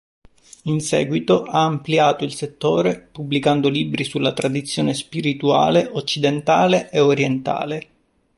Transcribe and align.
In 0.63 0.79
seguito 0.81 1.43
ha 1.43 1.63
ampliato 1.65 2.23
il 2.23 2.33
settore 2.33 2.99
pubblicando 2.99 3.69
libri 3.69 4.03
sulla 4.03 4.33
tradizione 4.33 4.95
spirituale 4.95 5.87
occidentale 5.93 6.89
e 6.89 6.99
orientale. 6.99 7.87